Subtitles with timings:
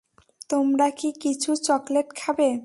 [0.49, 2.51] তোমরা কি কিছু চকলেট খাবে?